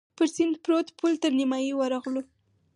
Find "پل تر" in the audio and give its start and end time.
0.99-1.31